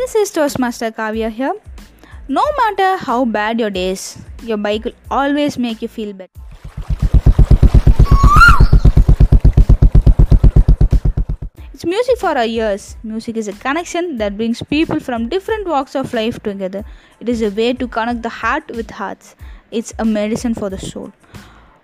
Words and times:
This 0.00 0.14
is 0.14 0.30
Toastmaster 0.30 0.90
Kavya 0.92 1.28
here. 1.30 1.52
No 2.26 2.42
matter 2.58 2.96
how 2.96 3.26
bad 3.26 3.60
your 3.60 3.68
day 3.68 3.90
is, 3.90 4.16
your 4.42 4.56
bike 4.56 4.86
will 4.86 4.94
always 5.10 5.58
make 5.58 5.82
you 5.82 5.88
feel 5.88 6.14
better. 6.14 6.40
It's 11.74 11.84
music 11.84 12.16
for 12.16 12.30
our 12.30 12.46
ears. 12.46 12.96
Music 13.02 13.36
is 13.36 13.46
a 13.46 13.52
connection 13.52 14.16
that 14.16 14.38
brings 14.38 14.62
people 14.62 15.00
from 15.00 15.28
different 15.28 15.68
walks 15.68 15.94
of 15.94 16.14
life 16.14 16.42
together. 16.42 16.82
It 17.20 17.28
is 17.28 17.42
a 17.42 17.50
way 17.50 17.74
to 17.74 17.86
connect 17.86 18.22
the 18.22 18.30
heart 18.30 18.70
with 18.70 18.90
hearts. 18.90 19.36
It's 19.70 19.92
a 19.98 20.06
medicine 20.06 20.54
for 20.54 20.70
the 20.70 20.78
soul. 20.78 21.12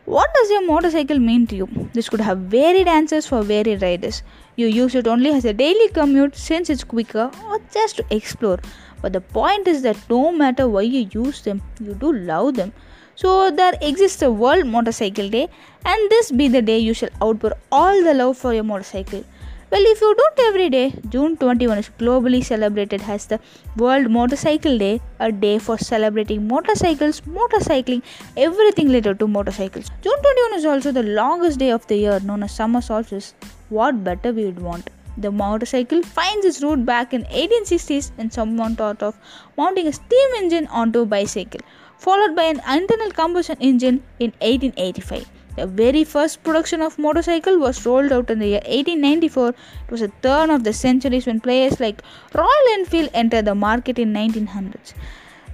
What 0.07 0.33
does 0.35 0.51
your 0.51 0.65
motorcycle 0.65 1.19
mean 1.19 1.49
to 1.49 1.57
you? 1.57 1.69
This 1.93 2.09
could 2.09 2.21
have 2.21 2.39
varied 2.39 2.87
answers 2.87 3.27
for 3.27 3.43
varied 3.43 3.83
riders. 3.83 4.23
You 4.55 4.69
use 4.69 4.95
it 4.95 5.09
only 5.09 5.31
as 5.31 5.45
a 5.45 5.53
daily 5.53 5.89
commute 5.89 6.37
since 6.37 6.71
it's 6.71 6.85
quicker 6.85 7.29
or 7.49 7.59
just 7.75 7.97
to 7.97 8.05
explore. 8.11 8.61
But 9.03 9.15
the 9.15 9.21
point 9.21 9.67
is 9.67 9.83
that 9.83 9.97
no 10.09 10.31
matter 10.31 10.69
why 10.69 10.83
you 10.83 11.09
use 11.13 11.43
them, 11.43 11.61
you 11.81 11.95
do 11.95 12.13
love 12.13 12.55
them. 12.55 12.73
So 13.17 13.51
there 13.51 13.73
exists 13.83 14.23
a 14.23 14.31
World 14.31 14.67
Motorcycle 14.67 15.29
Day, 15.29 15.49
and 15.85 16.11
this 16.11 16.31
be 16.31 16.47
the 16.47 16.63
day 16.63 16.79
you 16.79 16.95
shall 16.95 17.11
outpour 17.21 17.55
all 17.73 18.05
the 18.05 18.15
love 18.15 18.39
for 18.39 18.55
your 18.55 18.63
motorcycle. 18.63 19.25
Well, 19.69 19.83
if 19.85 20.01
you 20.01 20.15
don't 20.15 20.39
every 20.49 20.71
day, 20.71 20.95
June 21.09 21.37
21 21.37 21.79
is 21.79 21.91
globally 21.99 22.45
celebrated 22.45 23.03
as 23.09 23.27
the 23.27 23.41
World 23.77 24.09
Motorcycle 24.09 24.79
Day, 24.79 25.01
a 25.19 25.33
day 25.33 25.59
for 25.59 25.77
celebrating 25.77 26.47
motorcycles, 26.47 27.21
motorcycling, 27.23 28.03
everything 28.37 28.87
related 28.87 29.19
to 29.19 29.27
motorcycles. 29.27 29.91
June 30.03 30.23
21 30.23 30.55
is 30.61 30.67
also 30.67 30.93
the 30.93 31.03
longest 31.03 31.59
day 31.59 31.71
of 31.71 31.85
the 31.89 31.97
year, 31.97 32.21
known 32.21 32.45
as 32.45 32.55
summer 32.55 32.81
solstice. 32.81 33.35
What 33.69 34.05
better 34.05 34.33
we 34.33 34.45
would 34.45 34.61
want? 34.61 34.89
The 35.19 35.33
motorcycle 35.33 36.01
finds 36.05 36.47
its 36.47 36.63
root 36.63 36.87
back 36.87 37.13
in 37.13 37.25
1860s 37.25 38.13
when 38.17 38.31
someone 38.31 38.77
thought 38.77 39.03
of 39.03 39.19
mounting 39.59 39.89
a 39.89 39.93
steam 39.93 40.31
engine 40.37 40.69
onto 40.69 41.01
a 41.01 41.07
bicycle, 41.07 41.61
followed 41.99 42.37
by 42.37 42.45
an 42.45 42.61
internal 42.73 43.11
combustion 43.11 43.57
engine 43.59 44.05
in 44.21 44.31
1885. 44.41 45.29
The 45.57 45.67
very 45.67 46.05
first 46.05 46.43
production 46.45 46.83
of 46.83 46.99
motorcycle 46.99 47.59
was 47.59 47.85
rolled 47.87 48.13
out 48.13 48.31
in 48.31 48.39
the 48.39 48.49
year 48.49 48.63
1894. 48.67 49.49
It 49.49 49.57
was 49.91 50.03
a 50.03 50.09
turn 50.23 50.51
of 50.51 50.65
the 50.65 50.73
centuries 50.73 51.27
when 51.27 51.41
players 51.41 51.81
like 51.81 52.03
Royal 52.35 52.69
Enfield 52.73 53.11
entered 53.15 53.47
the 53.47 53.55
market 53.55 53.99
in 53.99 54.13
1900s. 54.13 54.93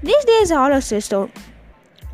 These 0.03 0.25
days 0.25 0.51
all 0.51 0.73
are 0.73 0.81
stressed 0.81 1.15
out. 1.15 1.31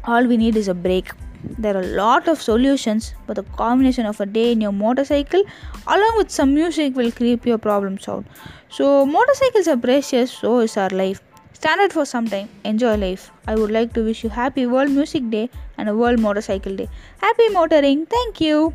All 0.04 0.26
we 0.26 0.36
need 0.36 0.56
is 0.56 0.68
a 0.68 0.74
break. 0.74 1.10
There 1.56 1.76
are 1.76 1.80
a 1.80 1.86
lot 1.86 2.28
of 2.28 2.42
solutions, 2.42 3.14
but 3.26 3.36
the 3.36 3.44
combination 3.56 4.04
of 4.04 4.20
a 4.20 4.26
day 4.26 4.52
in 4.52 4.60
your 4.60 4.72
motorcycle 4.72 5.42
along 5.86 6.18
with 6.18 6.30
some 6.30 6.54
music 6.54 6.94
will 6.94 7.12
creep 7.12 7.46
your 7.46 7.58
problems 7.58 8.08
out. 8.08 8.26
So 8.68 9.06
motorcycles 9.06 9.68
are 9.68 9.76
precious, 9.76 10.30
so 10.30 10.58
is 10.58 10.76
our 10.76 10.90
life. 10.90 11.22
Stand 11.58 11.80
out 11.80 11.92
for 11.92 12.04
some 12.04 12.28
time, 12.28 12.48
enjoy 12.64 12.94
life. 12.94 13.32
I 13.48 13.56
would 13.56 13.72
like 13.72 13.92
to 13.94 14.04
wish 14.04 14.22
you 14.22 14.30
happy 14.30 14.64
World 14.66 14.92
Music 14.92 15.28
Day 15.28 15.50
and 15.76 15.88
a 15.88 15.94
World 15.96 16.20
Motorcycle 16.20 16.76
Day. 16.76 16.88
Happy 17.18 17.48
motoring, 17.48 18.06
thank 18.06 18.40
you. 18.40 18.74